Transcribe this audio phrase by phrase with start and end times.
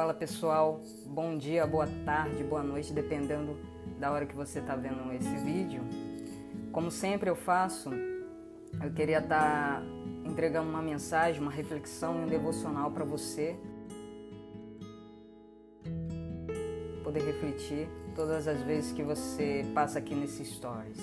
[0.00, 3.58] Fala pessoal, bom dia, boa tarde, boa noite, dependendo
[3.98, 5.82] da hora que você está vendo esse vídeo.
[6.72, 7.90] Como sempre eu faço,
[8.82, 9.82] eu queria estar tá
[10.24, 13.58] entregando uma mensagem, uma reflexão e um devocional para você
[17.04, 17.86] poder refletir
[18.16, 20.98] todas as vezes que você passa aqui nesses stories.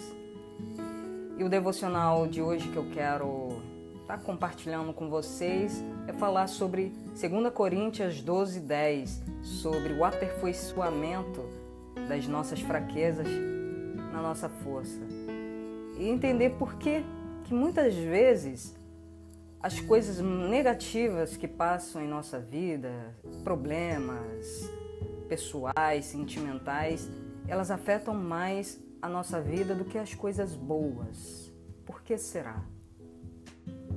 [1.37, 3.61] E o devocional de hoje que eu quero
[4.07, 11.43] estar tá compartilhando com vocês é falar sobre 2 Coríntios 12, 10, sobre o aperfeiçoamento
[12.07, 13.27] das nossas fraquezas
[14.13, 15.01] na nossa força.
[15.97, 17.03] E entender por que,
[17.43, 18.73] que muitas vezes
[19.61, 24.71] as coisas negativas que passam em nossa vida, problemas
[25.27, 27.09] pessoais, sentimentais,
[27.45, 31.51] elas afetam mais a nossa vida do que as coisas boas.
[31.85, 32.63] Por que será?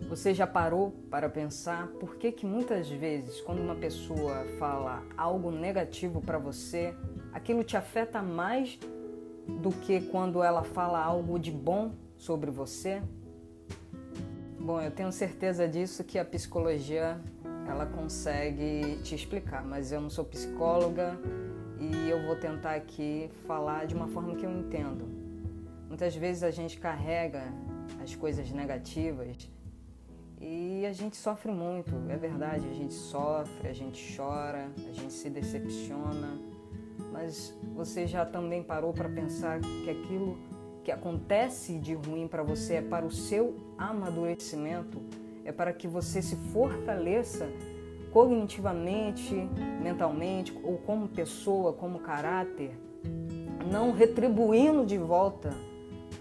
[0.09, 5.51] Você já parou para pensar por que, que muitas vezes, quando uma pessoa fala algo
[5.51, 6.95] negativo para você,
[7.33, 8.79] aquilo te afeta mais
[9.47, 13.03] do que quando ela fala algo de bom sobre você?
[14.59, 17.21] Bom, eu tenho certeza disso que a psicologia
[17.69, 21.19] ela consegue te explicar, mas eu não sou psicóloga
[21.79, 25.09] e eu vou tentar aqui falar de uma forma que eu entendo.
[25.89, 27.45] Muitas vezes a gente carrega
[28.03, 29.49] as coisas negativas
[30.41, 35.13] e a gente sofre muito, é verdade, a gente sofre, a gente chora, a gente
[35.13, 36.39] se decepciona,
[37.13, 40.39] mas você já também parou para pensar que aquilo
[40.83, 45.03] que acontece de ruim para você é para o seu amadurecimento,
[45.45, 47.47] é para que você se fortaleça
[48.11, 49.35] cognitivamente,
[49.83, 52.73] mentalmente, ou como pessoa, como caráter,
[53.71, 55.51] não retribuindo de volta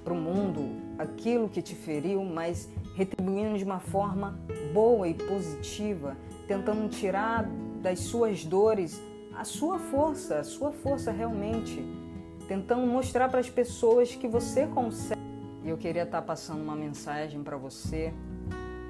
[0.04, 0.62] para o mundo
[0.98, 4.38] aquilo que te feriu, mas retribuindo de uma forma
[4.74, 7.50] boa e positiva, tentando tirar
[7.82, 9.02] das suas dores
[9.34, 11.82] a sua força, a sua força realmente,
[12.46, 15.22] tentando mostrar para as pessoas que você consegue.
[15.64, 18.14] E eu queria estar passando uma mensagem para você,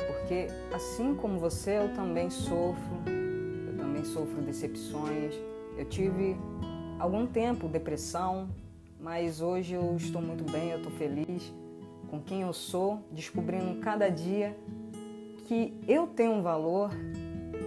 [0.07, 2.95] porque assim como você, eu também sofro,
[3.67, 5.35] eu também sofro decepções.
[5.77, 6.35] Eu tive
[6.97, 8.49] algum tempo depressão,
[8.99, 11.53] mas hoje eu estou muito bem, eu estou feliz
[12.09, 14.57] com quem eu sou, descobrindo cada dia
[15.47, 16.91] que eu tenho um valor,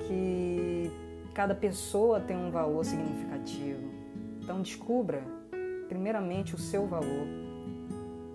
[0.07, 0.91] que
[1.35, 3.91] cada pessoa tem um valor significativo.
[4.41, 5.23] Então descubra
[5.89, 7.27] primeiramente o seu valor.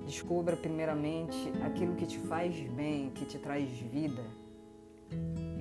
[0.05, 4.23] Descubra primeiramente aquilo que te faz bem, que te traz vida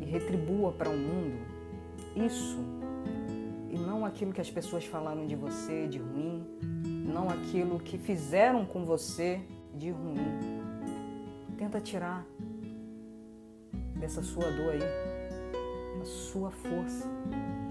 [0.01, 1.57] e retribua para o mundo
[2.17, 2.59] isso
[3.71, 6.47] e não aquilo que as pessoas falaram de você de ruim,
[7.05, 9.41] não aquilo que fizeram com você
[9.77, 10.17] de ruim.
[11.57, 12.27] Tenta tirar
[13.99, 14.81] dessa sua dor aí
[16.01, 17.09] a sua força.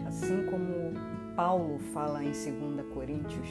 [0.07, 0.93] Assim como
[1.35, 3.47] Paulo fala em 2 Coríntios,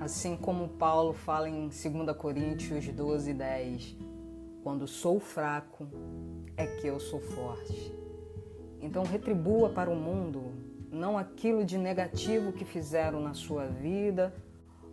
[0.00, 3.96] assim como Paulo fala em 2 Coríntios 12, 10,
[4.62, 5.86] quando sou fraco
[6.56, 7.94] é que eu sou forte.
[8.80, 10.52] Então retribua para o mundo
[10.90, 14.34] não aquilo de negativo que fizeram na sua vida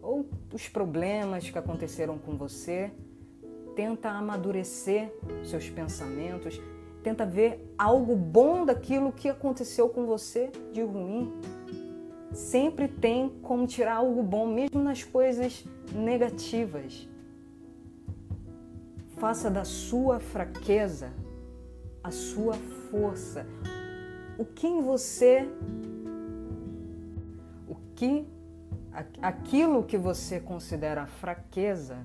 [0.03, 2.91] ou os problemas que aconteceram com você,
[3.75, 5.11] tenta amadurecer
[5.43, 6.61] seus pensamentos,
[7.01, 11.33] tenta ver algo bom daquilo que aconteceu com você de ruim.
[12.33, 17.07] Sempre tem como tirar algo bom, mesmo nas coisas negativas.
[19.17, 21.11] Faça da sua fraqueza
[22.03, 22.55] a sua
[22.91, 23.45] força.
[24.37, 25.47] O que em você,
[27.67, 28.25] o que
[29.21, 31.97] aquilo que você considera fraqueza,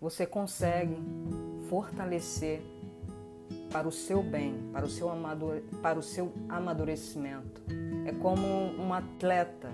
[0.00, 0.96] você consegue
[1.68, 2.62] fortalecer
[3.70, 7.62] para o seu bem, para o seu, amadure, para o seu amadurecimento.
[8.04, 9.70] É como um atleta.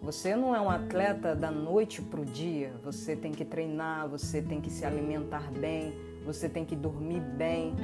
[0.00, 2.72] Você não é um atleta da noite para o dia.
[2.82, 5.94] Você tem que treinar, você tem que se alimentar bem,
[6.24, 7.74] você tem que dormir bem.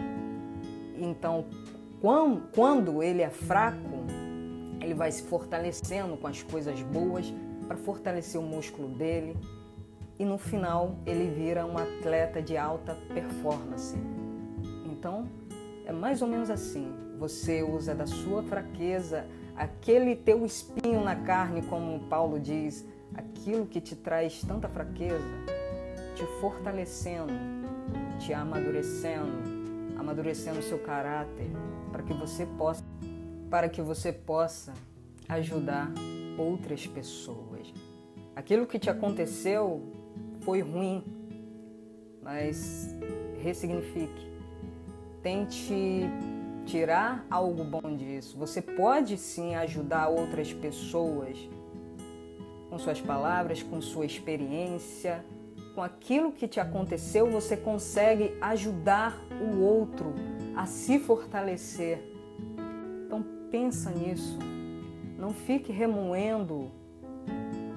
[0.97, 1.45] Então,
[2.53, 4.05] quando ele é fraco,
[4.81, 7.33] ele vai se fortalecendo com as coisas boas
[7.69, 9.37] para fortalecer o músculo dele
[10.19, 13.97] e no final ele vira um atleta de alta performance.
[14.87, 15.29] Então,
[15.87, 16.93] é mais ou menos assim.
[17.19, 23.81] Você usa da sua fraqueza, aquele teu espinho na carne, como Paulo diz, aquilo que
[23.81, 25.25] te traz tanta fraqueza,
[26.15, 27.33] te fortalecendo,
[28.19, 31.51] te amadurecendo, amadurecendo o seu caráter,
[31.93, 32.85] para que você possa
[33.51, 34.75] para que você possa
[35.27, 35.91] ajudar
[36.39, 37.73] outras pessoas.
[38.35, 39.83] Aquilo que te aconteceu
[40.41, 41.05] foi ruim,
[42.23, 42.95] mas
[43.43, 44.29] ressignifique.
[45.23, 46.03] Tente
[46.65, 48.39] tirar algo bom disso.
[48.39, 51.37] Você pode sim ajudar outras pessoas
[52.71, 55.25] com suas palavras, com sua experiência,
[55.75, 60.13] com aquilo que te aconteceu, você consegue ajudar o outro
[60.57, 62.03] a se fortalecer.
[63.07, 64.39] Então pensa nisso.
[65.19, 66.71] Não fique remoendo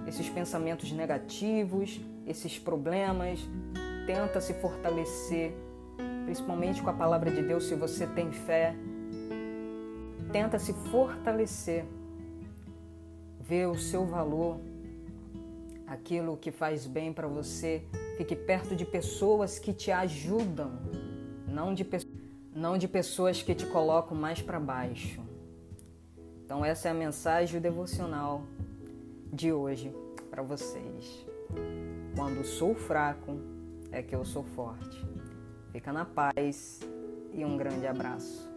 [0.06, 3.40] esses pensamentos negativos, esses problemas.
[4.06, 5.52] Tenta se fortalecer,
[6.24, 8.76] principalmente com a palavra de Deus, se você tem fé.
[10.32, 11.84] Tenta se fortalecer.
[13.40, 14.60] Ver o seu valor,
[15.88, 17.84] aquilo que faz bem para você.
[18.18, 20.80] Fique perto de pessoas que te ajudam,
[21.48, 21.86] não de,
[22.56, 25.31] não de pessoas que te colocam mais para baixo.
[26.52, 28.44] Então, essa é a mensagem devocional
[29.32, 29.96] de hoje
[30.30, 31.26] para vocês.
[32.14, 33.40] Quando sou fraco,
[33.90, 35.02] é que eu sou forte.
[35.72, 36.82] Fica na paz
[37.32, 38.52] e um grande abraço.